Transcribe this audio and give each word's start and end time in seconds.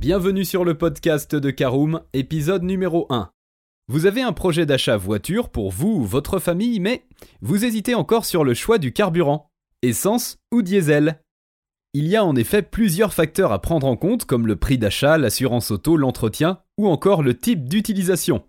Bienvenue 0.00 0.46
sur 0.46 0.64
le 0.64 0.78
podcast 0.78 1.34
de 1.36 1.50
Caroom, 1.50 2.00
épisode 2.14 2.62
numéro 2.62 3.06
1. 3.10 3.30
Vous 3.88 4.06
avez 4.06 4.22
un 4.22 4.32
projet 4.32 4.64
d'achat 4.64 4.96
voiture 4.96 5.50
pour 5.50 5.70
vous 5.70 5.90
ou 5.90 6.04
votre 6.06 6.38
famille, 6.38 6.80
mais 6.80 7.04
vous 7.42 7.66
hésitez 7.66 7.94
encore 7.94 8.24
sur 8.24 8.42
le 8.42 8.54
choix 8.54 8.78
du 8.78 8.94
carburant, 8.94 9.50
essence 9.82 10.38
ou 10.52 10.62
diesel. 10.62 11.20
Il 11.92 12.08
y 12.08 12.16
a 12.16 12.24
en 12.24 12.34
effet 12.34 12.62
plusieurs 12.62 13.12
facteurs 13.12 13.52
à 13.52 13.60
prendre 13.60 13.86
en 13.86 13.98
compte 13.98 14.24
comme 14.24 14.46
le 14.46 14.56
prix 14.56 14.78
d'achat, 14.78 15.18
l'assurance 15.18 15.70
auto, 15.70 15.98
l'entretien 15.98 16.60
ou 16.78 16.88
encore 16.88 17.22
le 17.22 17.36
type 17.36 17.68
d'utilisation. 17.68 18.42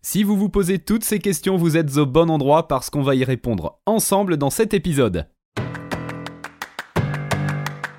Si 0.00 0.22
vous 0.22 0.36
vous 0.36 0.48
posez 0.48 0.78
toutes 0.78 1.02
ces 1.02 1.18
questions, 1.18 1.56
vous 1.56 1.76
êtes 1.76 1.96
au 1.96 2.06
bon 2.06 2.30
endroit 2.30 2.68
parce 2.68 2.88
qu'on 2.88 3.02
va 3.02 3.16
y 3.16 3.24
répondre 3.24 3.80
ensemble 3.84 4.36
dans 4.36 4.50
cet 4.50 4.74
épisode. 4.74 5.26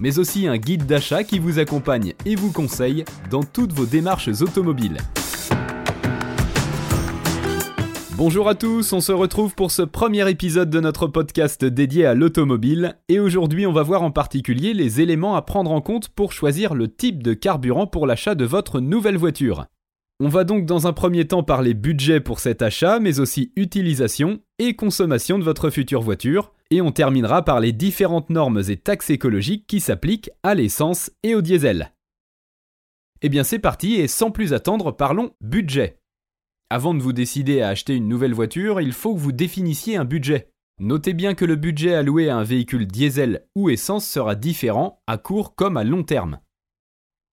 mais 0.00 0.18
aussi 0.18 0.46
un 0.46 0.56
guide 0.56 0.86
d'achat 0.86 1.24
qui 1.24 1.38
vous 1.38 1.58
accompagne 1.58 2.14
et 2.26 2.36
vous 2.36 2.52
conseille 2.52 3.04
dans 3.30 3.42
toutes 3.42 3.72
vos 3.72 3.86
démarches 3.86 4.28
automobiles. 4.40 4.98
Bonjour 8.16 8.48
à 8.48 8.54
tous, 8.54 8.92
on 8.92 9.00
se 9.00 9.10
retrouve 9.10 9.56
pour 9.56 9.72
ce 9.72 9.82
premier 9.82 10.30
épisode 10.30 10.70
de 10.70 10.78
notre 10.78 11.08
podcast 11.08 11.64
dédié 11.64 12.06
à 12.06 12.14
l'automobile 12.14 12.96
et 13.08 13.18
aujourd'hui 13.18 13.66
on 13.66 13.72
va 13.72 13.82
voir 13.82 14.02
en 14.02 14.12
particulier 14.12 14.72
les 14.72 15.00
éléments 15.00 15.34
à 15.34 15.42
prendre 15.42 15.72
en 15.72 15.80
compte 15.80 16.08
pour 16.10 16.32
choisir 16.32 16.74
le 16.74 16.86
type 16.86 17.24
de 17.24 17.34
carburant 17.34 17.88
pour 17.88 18.06
l'achat 18.06 18.36
de 18.36 18.44
votre 18.44 18.78
nouvelle 18.78 19.16
voiture. 19.16 19.66
On 20.20 20.28
va 20.28 20.44
donc 20.44 20.64
dans 20.64 20.86
un 20.86 20.92
premier 20.92 21.26
temps 21.26 21.42
parler 21.42 21.74
budget 21.74 22.20
pour 22.20 22.38
cet 22.38 22.62
achat 22.62 23.00
mais 23.00 23.18
aussi 23.18 23.52
utilisation 23.56 24.40
et 24.60 24.76
consommation 24.76 25.38
de 25.38 25.44
votre 25.44 25.70
future 25.70 26.02
voiture 26.02 26.52
et 26.70 26.80
on 26.80 26.92
terminera 26.92 27.44
par 27.44 27.58
les 27.58 27.72
différentes 27.72 28.30
normes 28.30 28.62
et 28.68 28.76
taxes 28.76 29.10
écologiques 29.10 29.66
qui 29.66 29.80
s'appliquent 29.80 30.30
à 30.42 30.54
l'essence 30.54 31.10
et 31.24 31.34
au 31.34 31.42
diesel. 31.42 31.92
Eh 33.22 33.28
bien 33.28 33.42
c'est 33.42 33.58
parti 33.58 33.94
et 33.94 34.06
sans 34.06 34.30
plus 34.30 34.52
attendre, 34.52 34.92
parlons 34.92 35.32
budget. 35.40 35.98
Avant 36.70 36.94
de 36.94 37.02
vous 37.02 37.12
décider 37.12 37.60
à 37.60 37.68
acheter 37.68 37.94
une 37.94 38.08
nouvelle 38.08 38.34
voiture, 38.34 38.80
il 38.80 38.92
faut 38.92 39.14
que 39.14 39.20
vous 39.20 39.32
définissiez 39.32 39.96
un 39.96 40.04
budget. 40.04 40.50
Notez 40.80 41.12
bien 41.12 41.34
que 41.34 41.44
le 41.44 41.56
budget 41.56 41.94
alloué 41.94 42.28
à 42.28 42.36
un 42.36 42.42
véhicule 42.42 42.86
diesel 42.86 43.46
ou 43.54 43.70
essence 43.70 44.06
sera 44.06 44.34
différent 44.34 45.02
à 45.06 45.18
court 45.18 45.54
comme 45.54 45.76
à 45.76 45.84
long 45.84 46.02
terme. 46.02 46.38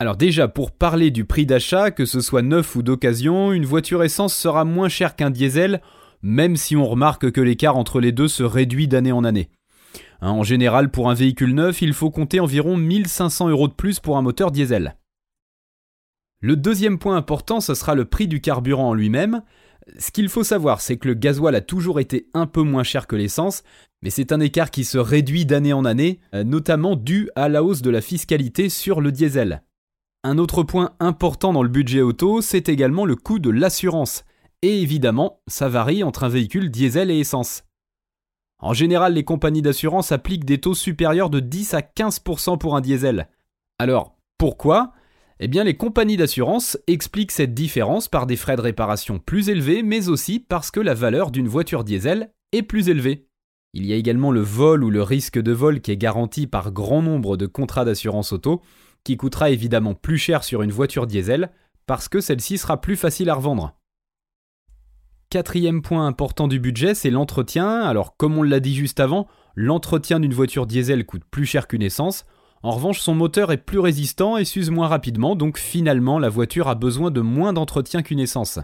Alors 0.01 0.17
déjà, 0.17 0.47
pour 0.47 0.71
parler 0.71 1.11
du 1.11 1.25
prix 1.25 1.45
d'achat, 1.45 1.91
que 1.91 2.05
ce 2.05 2.21
soit 2.21 2.41
neuf 2.41 2.75
ou 2.75 2.81
d'occasion, 2.81 3.51
une 3.51 3.67
voiture 3.67 4.03
essence 4.03 4.33
sera 4.33 4.65
moins 4.65 4.89
chère 4.89 5.15
qu'un 5.15 5.29
diesel 5.29 5.79
même 6.23 6.55
si 6.55 6.75
on 6.75 6.87
remarque 6.87 7.29
que 7.29 7.39
l'écart 7.39 7.77
entre 7.77 7.99
les 7.99 8.11
deux 8.11 8.27
se 8.27 8.41
réduit 8.41 8.87
d'année 8.87 9.11
en 9.11 9.23
année. 9.23 9.51
Hein, 10.21 10.31
en 10.31 10.41
général, 10.41 10.89
pour 10.89 11.11
un 11.11 11.13
véhicule 11.13 11.53
neuf, 11.53 11.83
il 11.83 11.93
faut 11.93 12.09
compter 12.09 12.39
environ 12.39 12.77
1500 12.77 13.49
euros 13.49 13.67
de 13.67 13.73
plus 13.73 13.99
pour 13.99 14.17
un 14.17 14.23
moteur 14.23 14.49
diesel. 14.49 14.95
Le 16.39 16.55
deuxième 16.55 16.97
point 16.97 17.15
important, 17.15 17.59
ce 17.59 17.75
sera 17.75 17.93
le 17.93 18.05
prix 18.05 18.27
du 18.27 18.41
carburant 18.41 18.89
en 18.89 18.93
lui-même. 18.95 19.43
Ce 19.99 20.09
qu'il 20.09 20.29
faut 20.29 20.43
savoir, 20.43 20.81
c'est 20.81 20.97
que 20.97 21.09
le 21.09 21.13
gasoil 21.13 21.53
a 21.53 21.61
toujours 21.61 21.99
été 21.99 22.27
un 22.33 22.47
peu 22.47 22.63
moins 22.63 22.83
cher 22.83 23.05
que 23.05 23.15
l'essence, 23.15 23.61
mais 24.01 24.09
c'est 24.09 24.31
un 24.31 24.39
écart 24.39 24.71
qui 24.71 24.83
se 24.83 24.97
réduit 24.97 25.45
d'année 25.45 25.73
en 25.73 25.85
année, 25.85 26.21
euh, 26.33 26.43
notamment 26.43 26.95
dû 26.95 27.29
à 27.35 27.49
la 27.49 27.63
hausse 27.63 27.83
de 27.83 27.91
la 27.91 28.01
fiscalité 28.01 28.69
sur 28.69 28.99
le 28.99 29.11
diesel. 29.11 29.61
Un 30.23 30.37
autre 30.37 30.61
point 30.61 30.91
important 30.99 31.51
dans 31.51 31.63
le 31.63 31.69
budget 31.69 32.01
auto, 32.01 32.41
c'est 32.41 32.69
également 32.69 33.05
le 33.05 33.15
coût 33.15 33.39
de 33.39 33.49
l'assurance. 33.49 34.23
Et 34.61 34.79
évidemment, 34.83 35.41
ça 35.47 35.67
varie 35.67 36.03
entre 36.03 36.23
un 36.23 36.29
véhicule 36.29 36.69
diesel 36.69 37.09
et 37.09 37.17
essence. 37.17 37.63
En 38.59 38.73
général, 38.73 39.15
les 39.15 39.23
compagnies 39.23 39.63
d'assurance 39.63 40.11
appliquent 40.11 40.45
des 40.45 40.59
taux 40.59 40.75
supérieurs 40.75 41.31
de 41.31 41.39
10 41.39 41.73
à 41.73 41.81
15% 41.81 42.59
pour 42.59 42.75
un 42.75 42.81
diesel. 42.81 43.29
Alors, 43.79 44.15
pourquoi? 44.37 44.93
Eh 45.39 45.47
bien, 45.47 45.63
les 45.63 45.75
compagnies 45.75 46.17
d'assurance 46.17 46.77
expliquent 46.85 47.31
cette 47.31 47.55
différence 47.55 48.07
par 48.07 48.27
des 48.27 48.35
frais 48.35 48.57
de 48.57 48.61
réparation 48.61 49.17
plus 49.17 49.49
élevés, 49.49 49.81
mais 49.81 50.07
aussi 50.07 50.39
parce 50.39 50.69
que 50.69 50.79
la 50.79 50.93
valeur 50.93 51.31
d'une 51.31 51.47
voiture 51.47 51.83
diesel 51.83 52.31
est 52.51 52.61
plus 52.61 52.89
élevée. 52.89 53.25
Il 53.73 53.87
y 53.87 53.93
a 53.93 53.95
également 53.95 54.31
le 54.31 54.41
vol 54.41 54.83
ou 54.83 54.91
le 54.91 55.01
risque 55.01 55.39
de 55.39 55.51
vol 55.51 55.81
qui 55.81 55.89
est 55.89 55.97
garanti 55.97 56.45
par 56.45 56.71
grand 56.71 57.01
nombre 57.01 57.37
de 57.37 57.47
contrats 57.47 57.85
d'assurance 57.85 58.33
auto, 58.33 58.61
qui 59.03 59.17
coûtera 59.17 59.49
évidemment 59.49 59.93
plus 59.93 60.17
cher 60.17 60.43
sur 60.43 60.61
une 60.61 60.71
voiture 60.71 61.07
diesel, 61.07 61.51
parce 61.85 62.09
que 62.09 62.21
celle-ci 62.21 62.57
sera 62.57 62.79
plus 62.79 62.95
facile 62.95 63.29
à 63.29 63.35
revendre. 63.35 63.75
Quatrième 65.29 65.81
point 65.81 66.07
important 66.07 66.47
du 66.47 66.59
budget, 66.59 66.93
c'est 66.93 67.09
l'entretien. 67.09 67.81
Alors 67.81 68.17
comme 68.17 68.37
on 68.37 68.43
l'a 68.43 68.59
dit 68.59 68.75
juste 68.75 68.99
avant, 68.99 69.27
l'entretien 69.55 70.19
d'une 70.19 70.33
voiture 70.33 70.65
diesel 70.65 71.05
coûte 71.05 71.23
plus 71.29 71.45
cher 71.45 71.67
qu'une 71.67 71.81
essence. 71.81 72.25
En 72.63 72.71
revanche, 72.71 72.99
son 72.99 73.15
moteur 73.15 73.51
est 73.51 73.57
plus 73.57 73.79
résistant 73.79 74.37
et 74.37 74.45
s'use 74.45 74.69
moins 74.69 74.87
rapidement, 74.87 75.35
donc 75.35 75.57
finalement 75.57 76.19
la 76.19 76.29
voiture 76.29 76.67
a 76.67 76.75
besoin 76.75 77.11
de 77.11 77.21
moins 77.21 77.53
d'entretien 77.53 78.03
qu'une 78.03 78.19
essence. 78.19 78.59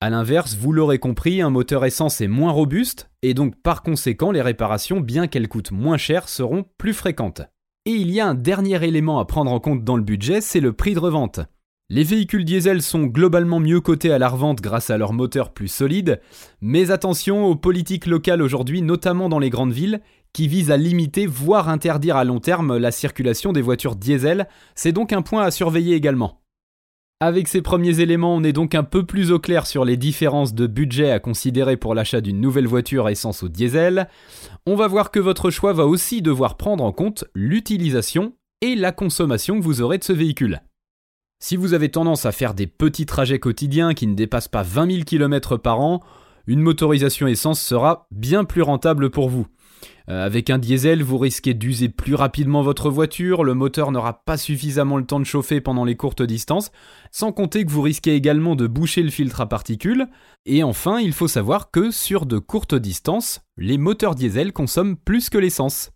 A 0.00 0.10
l'inverse, 0.10 0.54
vous 0.54 0.72
l'aurez 0.72 0.98
compris, 0.98 1.40
un 1.40 1.48
moteur 1.48 1.84
essence 1.86 2.20
est 2.20 2.28
moins 2.28 2.52
robuste, 2.52 3.10
et 3.22 3.32
donc 3.32 3.56
par 3.62 3.82
conséquent 3.82 4.30
les 4.30 4.42
réparations, 4.42 5.00
bien 5.00 5.26
qu'elles 5.26 5.48
coûtent 5.48 5.72
moins 5.72 5.96
cher, 5.96 6.28
seront 6.28 6.66
plus 6.76 6.92
fréquentes. 6.92 7.40
Et 7.88 7.92
il 7.92 8.10
y 8.10 8.18
a 8.18 8.26
un 8.26 8.34
dernier 8.34 8.84
élément 8.84 9.20
à 9.20 9.24
prendre 9.26 9.52
en 9.52 9.60
compte 9.60 9.84
dans 9.84 9.96
le 9.96 10.02
budget, 10.02 10.40
c'est 10.40 10.58
le 10.58 10.72
prix 10.72 10.94
de 10.94 10.98
revente. 10.98 11.38
Les 11.88 12.02
véhicules 12.02 12.44
diesel 12.44 12.82
sont 12.82 13.04
globalement 13.04 13.60
mieux 13.60 13.80
cotés 13.80 14.10
à 14.10 14.18
la 14.18 14.28
revente 14.28 14.60
grâce 14.60 14.90
à 14.90 14.98
leur 14.98 15.12
moteur 15.12 15.52
plus 15.52 15.68
solide, 15.68 16.20
mais 16.60 16.90
attention 16.90 17.44
aux 17.44 17.54
politiques 17.54 18.06
locales 18.06 18.42
aujourd'hui, 18.42 18.82
notamment 18.82 19.28
dans 19.28 19.38
les 19.38 19.50
grandes 19.50 19.72
villes, 19.72 20.00
qui 20.32 20.48
visent 20.48 20.72
à 20.72 20.76
limiter, 20.76 21.28
voire 21.28 21.68
interdire 21.68 22.16
à 22.16 22.24
long 22.24 22.40
terme 22.40 22.76
la 22.76 22.90
circulation 22.90 23.52
des 23.52 23.62
voitures 23.62 23.94
diesel, 23.94 24.48
c'est 24.74 24.90
donc 24.90 25.12
un 25.12 25.22
point 25.22 25.44
à 25.44 25.52
surveiller 25.52 25.94
également. 25.94 26.40
Avec 27.18 27.48
ces 27.48 27.62
premiers 27.62 28.00
éléments, 28.00 28.34
on 28.34 28.44
est 28.44 28.52
donc 28.52 28.74
un 28.74 28.82
peu 28.84 29.06
plus 29.06 29.32
au 29.32 29.38
clair 29.38 29.66
sur 29.66 29.86
les 29.86 29.96
différences 29.96 30.52
de 30.52 30.66
budget 30.66 31.10
à 31.10 31.18
considérer 31.18 31.78
pour 31.78 31.94
l'achat 31.94 32.20
d'une 32.20 32.42
nouvelle 32.42 32.66
voiture 32.66 33.08
essence 33.08 33.40
ou 33.40 33.48
diesel. 33.48 34.08
On 34.66 34.76
va 34.76 34.86
voir 34.86 35.10
que 35.10 35.18
votre 35.18 35.50
choix 35.50 35.72
va 35.72 35.86
aussi 35.86 36.20
devoir 36.20 36.58
prendre 36.58 36.84
en 36.84 36.92
compte 36.92 37.24
l'utilisation 37.34 38.34
et 38.60 38.74
la 38.74 38.92
consommation 38.92 39.58
que 39.58 39.64
vous 39.64 39.80
aurez 39.80 39.96
de 39.96 40.04
ce 40.04 40.12
véhicule. 40.12 40.60
Si 41.42 41.56
vous 41.56 41.72
avez 41.72 41.88
tendance 41.88 42.26
à 42.26 42.32
faire 42.32 42.52
des 42.52 42.66
petits 42.66 43.06
trajets 43.06 43.38
quotidiens 43.38 43.94
qui 43.94 44.06
ne 44.06 44.14
dépassent 44.14 44.48
pas 44.48 44.62
20 44.62 44.90
000 44.92 45.04
km 45.04 45.56
par 45.56 45.80
an, 45.80 46.02
une 46.46 46.60
motorisation 46.60 47.26
essence 47.28 47.62
sera 47.62 48.08
bien 48.10 48.44
plus 48.44 48.62
rentable 48.62 49.08
pour 49.08 49.30
vous. 49.30 49.46
Euh, 50.08 50.24
avec 50.24 50.50
un 50.50 50.58
diesel, 50.58 51.02
vous 51.02 51.18
risquez 51.18 51.54
d'user 51.54 51.88
plus 51.88 52.14
rapidement 52.14 52.62
votre 52.62 52.90
voiture, 52.90 53.42
le 53.42 53.54
moteur 53.54 53.90
n'aura 53.90 54.24
pas 54.24 54.36
suffisamment 54.36 54.96
le 54.96 55.04
temps 55.04 55.18
de 55.18 55.24
chauffer 55.24 55.60
pendant 55.60 55.84
les 55.84 55.96
courtes 55.96 56.22
distances, 56.22 56.70
sans 57.10 57.32
compter 57.32 57.64
que 57.64 57.70
vous 57.70 57.82
risquez 57.82 58.14
également 58.14 58.54
de 58.54 58.66
boucher 58.66 59.02
le 59.02 59.10
filtre 59.10 59.40
à 59.40 59.48
particules. 59.48 60.06
Et 60.44 60.62
enfin, 60.62 61.00
il 61.00 61.12
faut 61.12 61.28
savoir 61.28 61.70
que 61.70 61.90
sur 61.90 62.26
de 62.26 62.38
courtes 62.38 62.76
distances, 62.76 63.40
les 63.56 63.78
moteurs 63.78 64.14
diesel 64.14 64.52
consomment 64.52 64.96
plus 64.96 65.28
que 65.28 65.38
l'essence. 65.38 65.90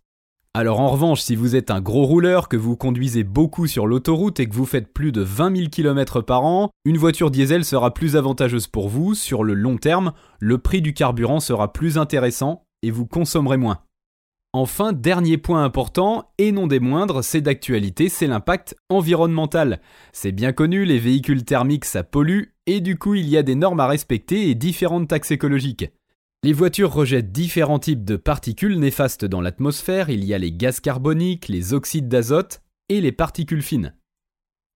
Alors 0.53 0.81
en 0.81 0.89
revanche, 0.89 1.21
si 1.21 1.37
vous 1.37 1.55
êtes 1.55 1.71
un 1.71 1.79
gros 1.79 2.03
rouleur, 2.03 2.49
que 2.49 2.57
vous 2.57 2.75
conduisez 2.75 3.23
beaucoup 3.23 3.67
sur 3.67 3.87
l'autoroute 3.87 4.41
et 4.41 4.49
que 4.49 4.53
vous 4.53 4.65
faites 4.65 4.91
plus 4.91 5.13
de 5.13 5.21
20 5.21 5.55
000 5.55 5.69
km 5.69 6.19
par 6.19 6.43
an, 6.43 6.71
une 6.83 6.97
voiture 6.97 7.31
diesel 7.31 7.63
sera 7.63 7.93
plus 7.93 8.17
avantageuse 8.17 8.67
pour 8.67 8.89
vous. 8.89 9.15
Sur 9.15 9.45
le 9.45 9.53
long 9.53 9.77
terme, 9.77 10.11
le 10.39 10.57
prix 10.57 10.81
du 10.81 10.93
carburant 10.93 11.39
sera 11.39 11.71
plus 11.71 11.97
intéressant 11.97 12.65
et 12.81 12.91
vous 12.91 13.05
consommerez 13.05 13.57
moins. 13.57 13.83
Enfin, 14.53 14.91
dernier 14.91 15.37
point 15.37 15.63
important, 15.63 16.33
et 16.37 16.51
non 16.51 16.67
des 16.67 16.81
moindres, 16.81 17.23
c'est 17.23 17.39
d'actualité, 17.39 18.09
c'est 18.09 18.27
l'impact 18.27 18.75
environnemental. 18.89 19.79
C'est 20.11 20.33
bien 20.33 20.51
connu, 20.51 20.83
les 20.83 20.99
véhicules 20.99 21.45
thermiques 21.45 21.85
ça 21.85 22.03
pollue, 22.03 22.53
et 22.65 22.81
du 22.81 22.97
coup 22.97 23.15
il 23.15 23.29
y 23.29 23.37
a 23.37 23.43
des 23.43 23.55
normes 23.55 23.79
à 23.79 23.87
respecter 23.87 24.49
et 24.49 24.55
différentes 24.55 25.07
taxes 25.07 25.31
écologiques. 25.31 25.89
Les 26.43 26.53
voitures 26.53 26.91
rejettent 26.91 27.31
différents 27.31 27.79
types 27.79 28.03
de 28.03 28.17
particules 28.17 28.77
néfastes 28.77 29.23
dans 29.23 29.41
l'atmosphère, 29.41 30.09
il 30.09 30.25
y 30.25 30.33
a 30.33 30.37
les 30.37 30.51
gaz 30.51 30.79
carboniques, 30.81 31.47
les 31.47 31.73
oxydes 31.73 32.09
d'azote 32.09 32.61
et 32.89 32.99
les 32.99 33.11
particules 33.13 33.61
fines. 33.61 33.95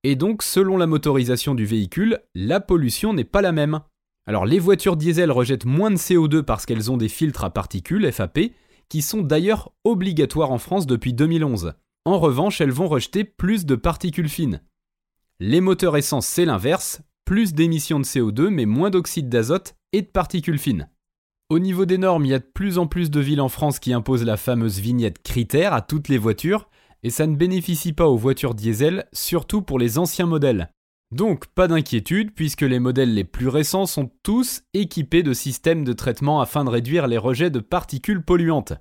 Et 0.04 0.16
donc, 0.16 0.44
selon 0.44 0.78
la 0.78 0.86
motorisation 0.86 1.56
du 1.56 1.66
véhicule, 1.66 2.20
la 2.36 2.60
pollution 2.60 3.14
n'est 3.14 3.24
pas 3.24 3.42
la 3.42 3.52
même. 3.52 3.82
Alors 4.28 4.46
les 4.46 4.60
voitures 4.60 4.98
diesel 4.98 5.32
rejettent 5.32 5.66
moins 5.66 5.92
de 5.92 5.98
CO2 5.98 6.42
parce 6.42 6.66
qu'elles 6.66 6.92
ont 6.92 6.98
des 6.98 7.10
filtres 7.10 7.44
à 7.44 7.52
particules, 7.52 8.12
FAP, 8.12 8.40
qui 8.90 9.02
sont 9.02 9.22
d'ailleurs 9.22 9.72
obligatoires 9.84 10.52
en 10.52 10.58
France 10.58 10.88
depuis 10.88 11.14
2011. 11.14 11.74
En 12.06 12.20
revanche, 12.20 12.62
elles 12.62 12.72
vont 12.72 12.88
rejeter 12.88 13.24
plus 13.24 13.66
de 13.66 13.76
particules 13.76 14.30
fines. 14.30 14.62
Les 15.40 15.62
moteurs 15.62 15.98
essence, 15.98 16.28
c'est 16.28 16.46
l'inverse, 16.46 17.02
plus 17.26 17.54
d'émissions 17.54 18.00
de 18.00 18.06
CO2 18.06 18.50
mais 18.50 18.66
moins 18.66 18.90
d'oxyde 18.90 19.30
d'azote 19.30 19.76
et 19.92 20.02
de 20.02 20.08
particules 20.08 20.60
fines. 20.60 20.90
Au 21.50 21.60
niveau 21.60 21.86
des 21.86 22.00
normes, 22.00 22.26
il 22.26 22.30
y 22.30 22.34
a 22.34 22.40
de 22.40 22.52
plus 22.54 22.80
en 22.80 22.88
plus 22.88 23.12
de 23.12 23.20
villes 23.20 23.42
en 23.42 23.50
France 23.50 23.80
qui 23.80 23.94
imposent 23.94 24.24
la 24.24 24.38
fameuse 24.38 24.80
vignette 24.80 25.22
critère 25.22 25.74
à 25.74 25.82
toutes 25.82 26.08
les 26.08 26.18
voitures, 26.18 26.70
et 27.04 27.12
ça 27.12 27.28
ne 27.28 27.36
bénéficie 27.36 27.94
pas 27.94 28.08
aux 28.08 28.18
voitures 28.18 28.56
diesel, 28.56 29.06
surtout 29.14 29.62
pour 29.62 29.78
les 29.78 30.00
anciens 30.00 30.26
modèles. 30.26 30.72
Donc 31.12 31.46
pas 31.48 31.68
d'inquiétude 31.68 32.34
puisque 32.34 32.62
les 32.62 32.80
modèles 32.80 33.14
les 33.14 33.24
plus 33.24 33.48
récents 33.48 33.86
sont 33.86 34.10
tous 34.24 34.64
équipés 34.74 35.24
de 35.24 35.34
systèmes 35.34 35.84
de 35.84 35.94
traitement 35.94 36.42
afin 36.42 36.64
de 36.64 36.70
réduire 36.70 37.08
les 37.08 37.18
rejets 37.18 37.50
de 37.50 37.60
particules 37.60 38.24
polluantes. 38.24 38.74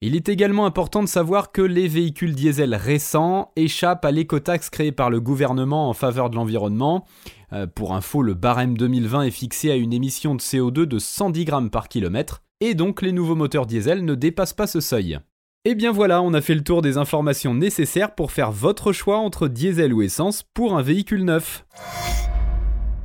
Il 0.00 0.16
est 0.16 0.28
également 0.28 0.66
important 0.66 1.02
de 1.02 1.08
savoir 1.08 1.50
que 1.50 1.62
les 1.62 1.88
véhicules 1.88 2.34
diesel 2.34 2.74
récents 2.74 3.52
échappent 3.56 4.04
à 4.04 4.10
l'écotaxe 4.10 4.68
créée 4.68 4.92
par 4.92 5.08
le 5.08 5.18
gouvernement 5.20 5.88
en 5.88 5.94
faveur 5.94 6.28
de 6.28 6.36
l'environnement. 6.36 7.06
Euh, 7.54 7.66
pour 7.66 7.94
info, 7.94 8.20
le 8.20 8.34
barème 8.34 8.76
2020 8.76 9.22
est 9.22 9.30
fixé 9.30 9.70
à 9.70 9.76
une 9.76 9.94
émission 9.94 10.34
de 10.34 10.42
CO2 10.42 10.84
de 10.84 10.98
110 10.98 11.44
grammes 11.46 11.70
par 11.70 11.88
kilomètre, 11.88 12.42
et 12.60 12.74
donc 12.74 13.00
les 13.00 13.12
nouveaux 13.12 13.36
moteurs 13.36 13.64
diesel 13.64 14.04
ne 14.04 14.14
dépassent 14.14 14.52
pas 14.52 14.66
ce 14.66 14.80
seuil. 14.80 15.18
Et 15.66 15.70
eh 15.70 15.74
bien 15.74 15.92
voilà, 15.92 16.20
on 16.20 16.34
a 16.34 16.42
fait 16.42 16.54
le 16.54 16.62
tour 16.62 16.82
des 16.82 16.98
informations 16.98 17.54
nécessaires 17.54 18.14
pour 18.14 18.32
faire 18.32 18.52
votre 18.52 18.92
choix 18.92 19.16
entre 19.16 19.48
diesel 19.48 19.94
ou 19.94 20.02
essence 20.02 20.42
pour 20.42 20.76
un 20.76 20.82
véhicule 20.82 21.24
neuf. 21.24 21.64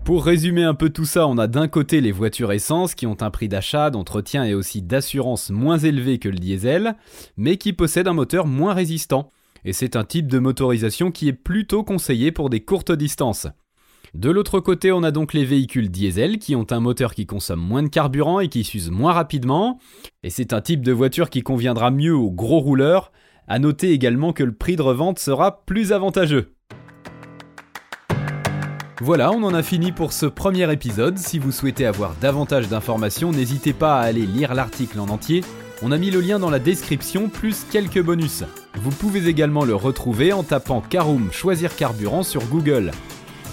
Pour 0.03 0.25
résumer 0.25 0.63
un 0.63 0.73
peu 0.73 0.89
tout 0.89 1.05
ça, 1.05 1.25
on 1.25 1.37
a 1.37 1.47
d'un 1.47 1.69
côté 1.69 2.01
les 2.01 2.11
voitures 2.11 2.51
essence 2.51 2.95
qui 2.95 3.07
ont 3.07 3.15
un 3.21 3.31
prix 3.31 3.47
d'achat, 3.47 3.91
d'entretien 3.91 4.43
et 4.43 4.55
aussi 4.55 4.81
d'assurance 4.81 5.51
moins 5.51 5.77
élevé 5.77 6.19
que 6.19 6.27
le 6.27 6.37
diesel, 6.37 6.97
mais 7.37 7.55
qui 7.55 7.71
possèdent 7.71 8.09
un 8.09 8.13
moteur 8.13 8.45
moins 8.45 8.73
résistant. 8.73 9.31
Et 9.63 9.71
c'est 9.71 9.95
un 9.95 10.03
type 10.03 10.27
de 10.27 10.39
motorisation 10.39 11.11
qui 11.11 11.29
est 11.29 11.33
plutôt 11.33 11.85
conseillé 11.85 12.33
pour 12.33 12.49
des 12.49 12.59
courtes 12.59 12.91
distances. 12.91 13.47
De 14.15 14.31
l'autre 14.31 14.59
côté, 14.59 14.91
on 14.91 15.03
a 15.03 15.11
donc 15.11 15.33
les 15.33 15.45
véhicules 15.45 15.91
diesel 15.91 16.39
qui 16.39 16.55
ont 16.55 16.65
un 16.71 16.79
moteur 16.79 17.13
qui 17.13 17.27
consomme 17.27 17.59
moins 17.59 17.83
de 17.83 17.89
carburant 17.89 18.39
et 18.39 18.47
qui 18.47 18.63
s'use 18.63 18.89
moins 18.89 19.13
rapidement. 19.13 19.79
Et 20.23 20.31
c'est 20.31 20.51
un 20.51 20.61
type 20.61 20.83
de 20.83 20.91
voiture 20.91 21.29
qui 21.29 21.43
conviendra 21.43 21.91
mieux 21.91 22.15
aux 22.15 22.31
gros 22.31 22.59
rouleurs. 22.59 23.11
À 23.47 23.59
noter 23.59 23.91
également 23.91 24.33
que 24.33 24.43
le 24.43 24.53
prix 24.53 24.75
de 24.75 24.81
revente 24.81 25.19
sera 25.19 25.63
plus 25.65 25.91
avantageux. 25.91 26.53
Voilà, 29.01 29.31
on 29.31 29.43
en 29.43 29.53
a 29.53 29.63
fini 29.63 29.91
pour 29.91 30.11
ce 30.11 30.25
premier 30.25 30.71
épisode. 30.73 31.17
Si 31.17 31.39
vous 31.39 31.51
souhaitez 31.51 31.85
avoir 31.85 32.15
davantage 32.19 32.67
d'informations, 32.67 33.31
n'hésitez 33.31 33.73
pas 33.73 33.99
à 33.99 34.03
aller 34.03 34.25
lire 34.25 34.53
l'article 34.53 34.99
en 34.99 35.07
entier. 35.07 35.41
On 35.81 35.91
a 35.91 35.97
mis 35.97 36.11
le 36.11 36.19
lien 36.19 36.39
dans 36.39 36.49
la 36.49 36.59
description, 36.59 37.29
plus 37.29 37.63
quelques 37.71 38.03
bonus. 38.03 38.43
Vous 38.75 38.91
pouvez 38.91 39.27
également 39.29 39.63
le 39.63 39.75
retrouver 39.75 40.33
en 40.33 40.43
tapant 40.43 40.81
Caroom 40.81 41.31
Choisir 41.31 41.75
Carburant 41.75 42.23
sur 42.23 42.43
Google. 42.47 42.91